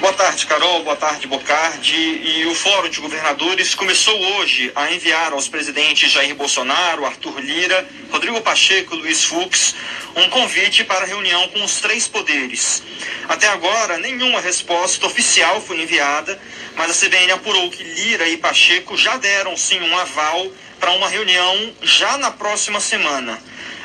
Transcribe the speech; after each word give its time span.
Boa 0.00 0.14
tarde, 0.14 0.46
Carol. 0.46 0.82
Boa 0.82 0.96
tarde, 0.96 1.26
Bocardi. 1.26 1.94
E 1.94 2.46
o 2.46 2.54
Fórum 2.54 2.88
de 2.88 3.00
Governadores 3.00 3.74
começou 3.74 4.18
hoje 4.18 4.72
a 4.74 4.90
enviar 4.90 5.34
aos 5.34 5.46
presidentes 5.46 6.10
Jair 6.10 6.34
Bolsonaro, 6.34 7.04
Arthur 7.04 7.38
Lira, 7.38 7.86
Rodrigo 8.10 8.40
Pacheco 8.40 8.94
e 8.94 8.98
Luiz 8.98 9.24
Fux 9.26 9.74
um 10.16 10.28
convite 10.30 10.84
para 10.84 11.04
reunião 11.04 11.48
com 11.48 11.62
os 11.62 11.80
três 11.80 12.08
poderes. 12.08 12.82
Até 13.28 13.46
agora, 13.48 13.98
nenhuma 13.98 14.40
resposta 14.40 15.06
oficial 15.06 15.60
foi 15.60 15.82
enviada, 15.82 16.40
mas 16.76 16.90
a 16.90 17.06
CBN 17.06 17.32
apurou 17.32 17.70
que 17.70 17.82
Lira 17.82 18.26
e 18.26 18.38
Pacheco 18.38 18.96
já 18.96 19.18
deram 19.18 19.54
sim 19.54 19.80
um 19.80 19.98
aval 19.98 20.50
para 20.80 20.92
uma 20.92 21.08
reunião 21.08 21.74
já 21.82 22.16
na 22.16 22.30
próxima 22.30 22.80
semana. 22.80 23.38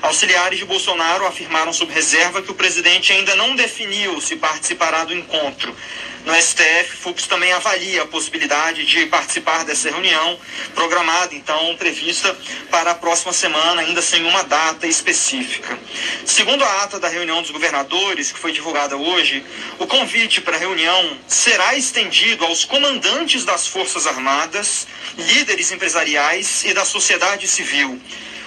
Auxiliares 0.06 0.60
de 0.60 0.66
Bolsonaro 0.66 1.26
afirmaram 1.26 1.74
sob 1.74 1.92
reserva 1.92 2.40
que 2.40 2.52
o 2.52 2.55
presidente 2.55 3.12
ainda 3.12 3.36
não 3.36 3.55
definiu 3.55 4.22
se 4.22 4.36
participará 4.36 5.04
do 5.04 5.16
encontro. 5.16 5.76
No 6.23 6.34
STF, 6.36 6.95
Fux 6.98 7.26
também 7.26 7.52
avalia 7.52 8.04
a 8.04 8.08
possibilidade 8.08 8.86
de 8.86 9.08
participar 9.08 9.66
dessa 9.66 9.90
reunião, 9.90 10.40
programada 10.76 11.34
então 11.34 11.76
prevista 11.78 12.38
para 12.70 12.91
a 12.91 12.95
próxima 12.95 13.34
semana, 13.34 13.81
ainda 13.81 14.02
sem 14.02 14.23
uma 14.23 14.44
data 14.44 14.86
específica. 14.86 15.78
Segundo 16.23 16.64
a 16.64 16.84
ata 16.84 17.00
da 17.00 17.08
reunião 17.08 17.42
dos 17.42 17.50
governadores, 17.50 18.31
que 18.31 18.40
foi 18.40 18.52
divulgada 18.52 18.95
hoje, 18.95 19.44
o 19.80 19.88
convite 19.88 20.40
para 20.40 20.56
a 20.56 20.59
reunião 20.59 21.17
será 21.28 21.76
estendido 21.76 22.45
aos 22.45 22.64
comandantes 22.64 23.44
das 23.44 23.67
Forças 23.67 24.06
Armadas, 24.06 24.88
líderes 25.17 25.72
empresariais 25.72 26.64
e 26.64 26.76
da 26.76 26.86
sociedade 26.86 27.48
civil. 27.48 28.00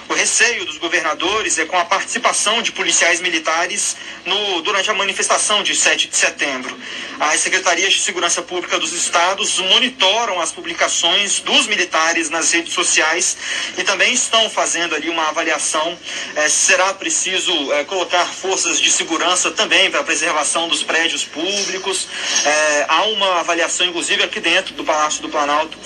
O 0.09 0.15
receio 0.15 0.65
dos 0.65 0.79
governadores 0.79 1.59
é 1.59 1.67
com 1.67 1.77
a 1.77 1.85
participação 1.85 2.62
de 2.62 2.73
policiais 2.73 3.21
militares 3.21 3.95
no, 4.25 4.62
durante 4.62 4.91
a 4.91 4.95
manifestação 4.95 5.62
de 5.62 5.77
7 5.77 6.09
de 6.09 6.17
setembro. 6.17 6.75
As 7.21 7.41
secretarias 7.41 7.93
de 7.93 8.01
segurança 8.01 8.41
pública 8.41 8.79
dos 8.79 8.93
estados 8.93 9.59
monitoram 9.59 10.41
as 10.41 10.51
publicações 10.51 11.41
dos 11.41 11.67
militares 11.67 12.31
nas 12.31 12.51
redes 12.51 12.73
sociais 12.73 13.36
e 13.77 13.84
também 13.84 14.14
estão 14.14 14.48
fazendo 14.48 14.95
ali 14.95 15.11
uma 15.11 15.29
avaliação 15.29 15.98
eh, 16.36 16.48
será 16.48 16.95
preciso 16.95 17.53
eh, 17.75 17.84
colocar 17.84 18.25
forças 18.25 18.81
de 18.81 18.91
segurança 18.91 19.51
também 19.51 19.91
para 19.91 20.01
a 20.01 20.05
preservação 20.05 20.69
dos 20.69 20.83
prédios 20.83 21.25
públicos. 21.25 22.09
Eh, 22.47 22.86
há 22.89 23.03
uma 23.05 23.41
avaliação, 23.41 23.86
inclusive, 23.86 24.23
aqui 24.23 24.41
dentro 24.41 24.73
do 24.75 24.84
Palácio 24.84 25.20
do 25.20 25.29
Planalto 25.29 25.77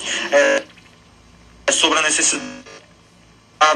sobre 1.69 1.99
a 1.99 2.01
necessidade 2.01 2.62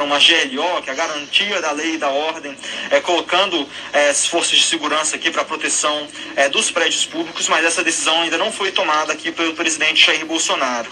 uma 0.02 0.20
GLO, 0.20 0.82
que 0.84 0.90
é 0.90 0.94
a 0.94 0.96
garantia 0.96 1.62
da 1.62 1.72
lei 1.72 1.96
e 1.96 1.98
da 1.98 2.10
ordem, 2.10 2.56
é, 2.92 3.00
colocando 3.00 3.68
é, 3.94 4.10
as 4.10 4.28
forças 4.28 4.58
de 4.58 4.66
segurança 4.66 5.16
aqui 5.16 5.32
para 5.32 5.46
proteção 5.46 6.08
é, 6.36 6.50
dos 6.50 6.70
prédios 6.70 7.06
públicos, 7.06 7.48
mas 7.48 7.66
essa 7.66 7.84
decisão 7.84 8.22
ainda 8.22 8.38
não 8.38 8.52
foi 8.52 8.72
tomada 8.72 9.14
aqui 9.14 9.32
pelo 9.32 9.54
presidente 9.54 10.06
Jair 10.06 10.26
Bolsonaro. 10.26 10.90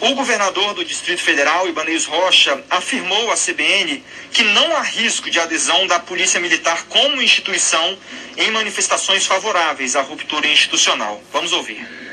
O 0.00 0.14
governador 0.14 0.74
do 0.74 0.84
Distrito 0.84 1.20
Federal, 1.20 1.68
Ibanez 1.68 2.06
Rocha, 2.06 2.62
afirmou 2.70 3.30
à 3.30 3.34
CBN 3.34 4.02
que 4.32 4.44
não 4.44 4.76
há 4.76 4.82
risco 4.82 5.30
de 5.30 5.40
adesão 5.40 5.86
da 5.86 5.98
Polícia 5.98 6.40
Militar 6.40 6.84
como 6.88 7.20
instituição 7.20 7.98
em 8.36 8.50
manifestações 8.50 9.26
favoráveis 9.26 9.96
à 9.96 10.02
ruptura 10.02 10.46
institucional. 10.46 11.22
Vamos 11.32 11.52
ouvir. 11.52 12.07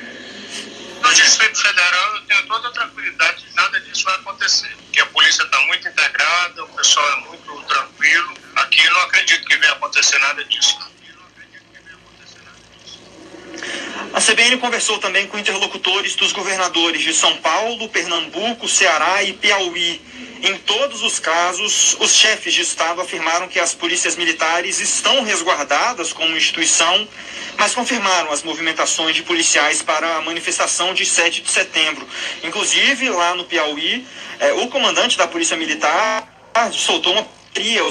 No 1.06 1.14
Distrito 1.14 1.62
Federal, 1.62 2.16
eu 2.16 2.22
tenho 2.24 2.48
toda 2.48 2.68
a 2.68 2.72
tranquilidade 2.72 3.46
de 3.46 3.56
nada 3.56 3.80
disso 3.80 4.04
vai 4.06 4.16
acontecer. 4.16 4.76
Que 4.92 5.00
a 5.00 5.06
polícia 5.06 5.44
está 5.44 5.62
muito 5.68 5.88
integrada, 5.88 6.64
o 6.64 6.68
pessoal 6.70 7.08
é 7.12 7.16
muito 7.28 7.64
tranquilo. 7.68 8.34
Aqui 8.56 8.84
eu 8.84 8.92
não 8.92 9.02
acredito 9.02 9.46
que 9.46 9.56
venha 9.56 9.74
acontecer 9.74 10.18
nada 10.18 10.44
disso. 10.46 10.80
A 14.14 14.20
CBN 14.20 14.58
conversou 14.58 14.98
também 14.98 15.28
com 15.28 15.38
interlocutores 15.38 16.16
dos 16.16 16.32
governadores 16.32 17.04
de 17.04 17.14
São 17.14 17.38
Paulo, 17.38 17.88
Pernambuco, 17.90 18.68
Ceará 18.68 19.22
e 19.22 19.34
Piauí. 19.34 20.02
Em 20.46 20.60
todos 20.60 21.02
os 21.02 21.18
casos, 21.18 21.98
os 22.00 22.14
chefes 22.14 22.54
de 22.54 22.62
Estado 22.62 23.02
afirmaram 23.02 23.48
que 23.48 23.60
as 23.60 23.74
polícias 23.74 24.16
militares 24.16 24.80
estão 24.80 25.24
resguardadas 25.24 26.14
como 26.14 26.38
instituição, 26.38 27.08
mas 27.58 27.74
confirmaram 27.74 28.32
as 28.32 28.44
movimentações 28.44 29.16
de 29.16 29.24
policiais 29.24 29.82
para 29.82 30.18
a 30.18 30.22
manifestação 30.22 30.94
de 30.94 31.04
7 31.04 31.42
de 31.42 31.50
setembro. 31.50 32.08
Inclusive, 32.44 33.10
lá 33.10 33.34
no 33.34 33.46
Piauí, 33.46 34.06
eh, 34.40 34.54
o 34.54 34.68
comandante 34.68 35.18
da 35.18 35.28
Polícia 35.28 35.58
Militar 35.58 36.32
soltou 36.72 37.14
uma 37.14 37.28
tria 37.52 37.82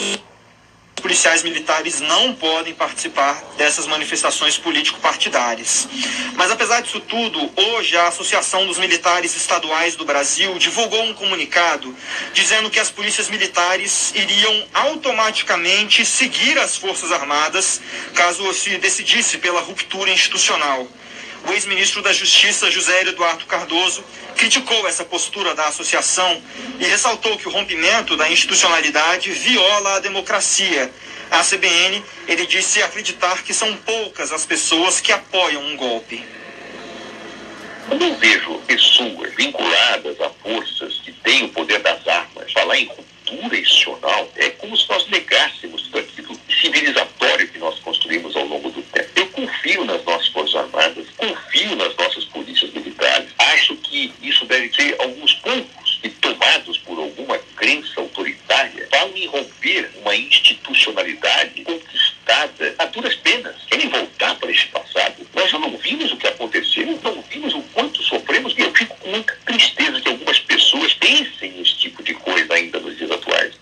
policiais 0.96 1.42
militares 1.42 2.00
não 2.00 2.34
podem 2.34 2.74
participar 2.74 3.42
dessas 3.56 3.86
manifestações 3.86 4.56
político-partidárias. 4.56 5.88
Mas 6.34 6.50
apesar 6.50 6.80
disso 6.80 7.00
tudo, 7.00 7.50
hoje 7.56 7.96
a 7.96 8.08
Associação 8.08 8.66
dos 8.66 8.78
Militares 8.78 9.36
Estaduais 9.36 9.96
do 9.96 10.04
Brasil 10.04 10.58
divulgou 10.58 11.02
um 11.02 11.14
comunicado 11.14 11.94
dizendo 12.32 12.70
que 12.70 12.80
as 12.80 12.90
polícias 12.90 13.28
militares 13.28 14.12
iriam 14.14 14.66
automaticamente 14.72 16.04
seguir 16.06 16.58
as 16.58 16.76
Forças 16.76 17.12
Armadas 17.12 17.80
caso 18.14 18.52
se 18.54 18.76
decidisse 18.78 19.38
pela 19.38 19.60
ruptura 19.60 20.10
institucional. 20.10 20.88
O 21.46 21.52
ex-ministro 21.52 22.02
da 22.02 22.12
Justiça, 22.12 22.70
José 22.70 23.02
Eduardo 23.02 23.44
Cardoso, 23.46 24.02
criticou 24.36 24.88
essa 24.88 25.04
postura 25.04 25.54
da 25.54 25.68
associação 25.68 26.42
e 26.80 26.84
ressaltou 26.84 27.36
que 27.36 27.46
o 27.46 27.50
rompimento 27.50 28.16
da 28.16 28.30
institucionalidade 28.30 29.30
viola 29.30 29.96
a 29.96 30.00
democracia. 30.00 30.90
A 31.30 31.42
CBN, 31.42 32.02
ele 32.26 32.46
disse 32.46 32.82
acreditar 32.82 33.42
que 33.42 33.52
são 33.52 33.76
poucas 33.76 34.32
as 34.32 34.46
pessoas 34.46 35.00
que 35.00 35.12
apoiam 35.12 35.62
um 35.62 35.76
golpe. 35.76 36.24
Quando 37.88 38.02
eu 38.02 38.14
vejo 38.16 38.58
pessoas 38.66 39.34
vinculadas 39.34 40.18
a 40.20 40.30
forças 40.42 41.00
que 41.04 41.12
têm 41.12 41.44
o 41.44 41.48
poder 41.50 41.80
das 41.80 42.06
armas 42.08 42.50
falar 42.52 42.78
em 42.78 42.86
ruptura 42.86 43.58
institucional, 43.58 44.30
é 44.36 44.50
como 44.50 44.76
se 44.76 44.88
nós 44.88 45.06
negássemos 45.08 45.90
aquilo 45.94 46.38
civilizatório 46.48 47.48
que 47.48 47.58
nós 47.58 47.78
construímos 47.80 48.34
ao 48.36 48.46
longo 48.46 48.70
do 48.70 48.82
tempo. 48.82 49.08
Eu 49.16 49.26
confio 49.28 49.84
nas 49.84 50.02
nossas 50.04 50.28
Forças 50.28 50.54
Armadas, 50.54 51.06
confio 51.16 51.76
nas 51.76 51.94
nossas 51.96 52.24
polícias 52.26 52.72
militares. 52.72 53.28
Acho 53.38 53.76
que 53.76 54.12
isso 54.22 54.46
deve 54.46 54.74
ser 54.74 54.96
alguns 55.00 55.34
poucos 55.34 56.00
e 56.02 56.08
tomados 56.08 56.78
por 56.78 56.98
alguma 56.98 57.38
crença 57.56 58.00
em 59.16 59.26
romper 59.26 59.90
uma 60.00 60.14
institucionalidade 60.14 61.62
conquistada 61.62 62.74
a 62.78 62.84
duras 62.86 63.14
penas. 63.16 63.56
Querem 63.66 63.88
voltar 63.88 64.34
para 64.36 64.50
esse 64.50 64.66
passado. 64.66 65.26
Nós 65.34 65.50
já 65.50 65.58
não 65.58 65.76
vimos 65.76 66.12
o 66.12 66.16
que 66.16 66.26
aconteceu, 66.26 66.98
não 67.02 67.22
vimos 67.22 67.54
o 67.54 67.62
quanto 67.72 68.02
sofremos 68.02 68.54
e 68.56 68.62
eu 68.62 68.74
fico 68.74 68.96
com 68.96 69.10
muita 69.10 69.36
tristeza 69.44 70.00
que 70.00 70.08
algumas 70.08 70.38
pessoas 70.40 70.94
pensem 70.94 71.60
esse 71.60 71.76
tipo 71.76 72.02
de 72.02 72.14
coisa 72.14 72.54
ainda 72.54 72.80
nos 72.80 72.96
dias 72.96 73.10
atuais. 73.10 73.54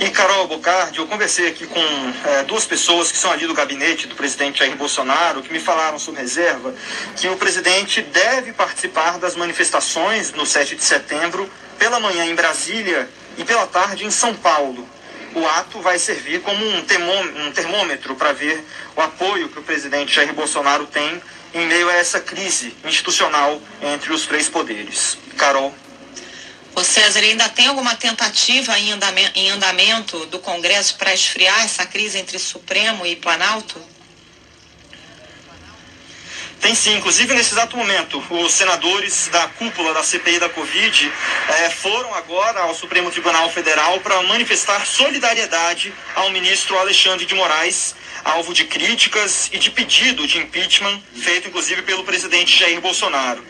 E 0.00 0.08
Carol 0.08 0.46
Bocardi, 0.46 0.98
eu 0.98 1.06
conversei 1.06 1.48
aqui 1.48 1.66
com 1.66 1.78
é, 2.24 2.42
duas 2.44 2.64
pessoas 2.64 3.12
que 3.12 3.18
são 3.18 3.30
ali 3.30 3.46
do 3.46 3.52
gabinete 3.52 4.06
do 4.06 4.14
presidente 4.14 4.60
Jair 4.60 4.74
Bolsonaro, 4.74 5.42
que 5.42 5.52
me 5.52 5.60
falaram 5.60 5.98
sob 5.98 6.16
reserva 6.18 6.74
que 7.16 7.28
o 7.28 7.36
presidente 7.36 8.00
deve 8.00 8.54
participar 8.54 9.18
das 9.18 9.36
manifestações 9.36 10.32
no 10.32 10.46
7 10.46 10.74
de 10.74 10.82
setembro, 10.82 11.50
pela 11.80 11.98
manhã 11.98 12.26
em 12.26 12.34
Brasília 12.34 13.08
e 13.38 13.42
pela 13.42 13.66
tarde 13.66 14.04
em 14.04 14.10
São 14.10 14.34
Paulo. 14.34 14.86
O 15.34 15.46
ato 15.46 15.80
vai 15.80 15.98
servir 15.98 16.42
como 16.42 16.62
um, 16.62 16.78
um 16.78 17.52
termômetro 17.52 18.14
para 18.16 18.34
ver 18.34 18.62
o 18.94 19.00
apoio 19.00 19.48
que 19.48 19.58
o 19.58 19.62
presidente 19.62 20.14
Jair 20.14 20.34
Bolsonaro 20.34 20.86
tem 20.86 21.22
em 21.54 21.66
meio 21.66 21.88
a 21.88 21.94
essa 21.94 22.20
crise 22.20 22.76
institucional 22.84 23.60
entre 23.80 24.12
os 24.12 24.26
três 24.26 24.46
poderes. 24.46 25.16
Carol. 25.38 25.74
O 26.76 26.84
César, 26.84 27.20
ainda 27.20 27.48
tem 27.48 27.66
alguma 27.66 27.96
tentativa 27.96 28.78
em 28.78 29.50
andamento 29.50 30.26
do 30.26 30.38
Congresso 30.38 30.96
para 30.96 31.14
esfriar 31.14 31.64
essa 31.64 31.86
crise 31.86 32.18
entre 32.18 32.38
Supremo 32.38 33.06
e 33.06 33.16
Planalto? 33.16 33.80
Tem 36.60 36.74
sim, 36.74 36.98
inclusive 36.98 37.32
nesse 37.32 37.54
exato 37.54 37.74
momento, 37.74 38.22
os 38.28 38.52
senadores 38.52 39.28
da 39.32 39.48
cúpula 39.48 39.94
da 39.94 40.02
CPI 40.02 40.38
da 40.38 40.48
Covid 40.50 41.10
eh, 41.48 41.70
foram 41.70 42.14
agora 42.14 42.60
ao 42.60 42.74
Supremo 42.74 43.10
Tribunal 43.10 43.50
Federal 43.50 43.98
para 44.00 44.22
manifestar 44.24 44.84
solidariedade 44.86 45.92
ao 46.14 46.30
ministro 46.30 46.78
Alexandre 46.78 47.24
de 47.24 47.34
Moraes, 47.34 47.94
alvo 48.22 48.52
de 48.52 48.64
críticas 48.64 49.48
e 49.52 49.58
de 49.58 49.70
pedido 49.70 50.26
de 50.26 50.36
impeachment, 50.36 51.00
feito 51.14 51.48
inclusive 51.48 51.80
pelo 51.80 52.04
presidente 52.04 52.58
Jair 52.58 52.78
Bolsonaro. 52.80 53.42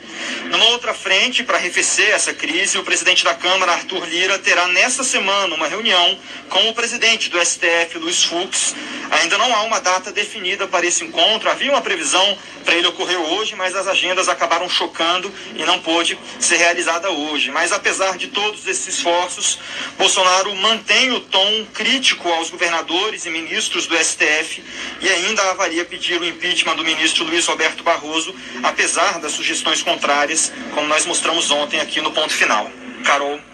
Numa 0.45 0.67
outra 0.67 0.95
frente, 0.95 1.43
para 1.43 1.57
arrefecer 1.57 2.11
essa 2.11 2.33
crise, 2.33 2.79
o 2.79 2.85
presidente 2.85 3.25
da 3.25 3.35
Câmara, 3.35 3.73
Arthur 3.73 4.07
Lira, 4.07 4.39
terá 4.39 4.69
nesta 4.69 5.03
semana 5.03 5.55
uma 5.55 5.67
reunião 5.67 6.19
com 6.49 6.69
o 6.69 6.75
presidente 6.75 7.29
do 7.29 7.45
STF, 7.45 7.99
Luiz 7.99 8.23
Fux. 8.25 8.75
Ainda 9.11 9.37
não 9.39 9.53
há 9.55 9.63
uma 9.63 9.81
data 9.81 10.13
definida 10.13 10.69
para 10.69 10.87
esse 10.87 11.05
encontro. 11.05 11.51
Havia 11.51 11.71
uma 11.73 11.81
previsão 11.81 12.39
para 12.65 12.75
ele 12.75 12.87
ocorrer 12.87 13.00
ocorreu 13.01 13.23
hoje, 13.33 13.57
mas 13.57 13.75
as 13.75 13.87
agendas 13.87 14.29
acabaram 14.29 14.69
chocando 14.69 15.33
e 15.55 15.65
não 15.65 15.81
pôde 15.81 16.19
ser 16.39 16.57
realizada 16.57 17.11
hoje. 17.11 17.51
Mas 17.51 17.73
apesar 17.73 18.19
de 18.19 18.29
todos 18.29 18.67
esses 18.67 18.95
esforços, 18.95 19.59
Bolsonaro 19.97 20.55
mantém 20.57 21.11
o 21.13 21.21
tom 21.21 21.67
crítico 21.73 22.29
aos 22.29 22.51
governadores 22.51 23.25
e 23.25 23.31
ministros 23.31 23.87
do 23.87 23.97
STF 23.97 24.63
e 25.01 25.09
ainda 25.09 25.51
avalia 25.51 25.85
pedir 25.85 26.21
o 26.21 26.25
impeachment 26.25 26.77
do 26.77 26.85
ministro 26.85 27.25
Luiz 27.25 27.47
Roberto 27.47 27.83
Barroso, 27.83 28.35
apesar 28.63 29.19
das 29.19 29.33
sugestões 29.33 29.83
contrárias, 29.83 30.53
como 30.75 30.87
nós 30.87 31.07
mostramos 31.07 31.51
ontem 31.51 31.81
aqui 31.81 32.01
no 32.01 32.13
ponto 32.13 32.33
final. 32.33 32.71
Carol. 33.05 33.51